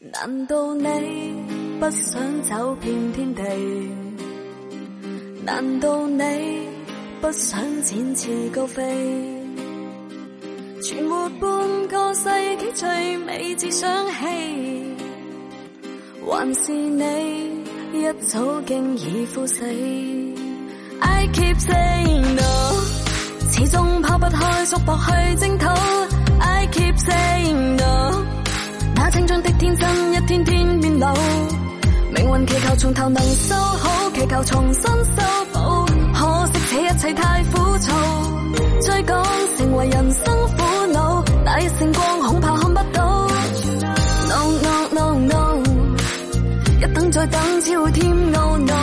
[0.00, 0.84] 难道你
[1.80, 3.42] 不想走遍天地？
[5.44, 6.22] 难道你
[7.20, 8.84] 不想展翅高飞？
[10.82, 12.28] 存活半个世
[12.60, 14.94] 纪，最美只想戏，
[16.28, 17.62] 还是你
[17.94, 24.96] 一早经已枯死？I keep saying no，始终抛不开束缚
[25.34, 26.08] 去挣脱。
[31.00, 31.14] 恼，
[32.14, 35.16] 命运祈求从头能修好，祈求重新修
[35.52, 35.88] 补。
[36.14, 37.88] 可惜这一切太枯燥，
[38.82, 39.24] 再讲
[39.58, 41.24] 成为人生苦恼。
[41.44, 43.26] 那一线光恐怕看不到。
[44.28, 45.62] No no no no，
[46.82, 48.76] 一等再等只会添 no No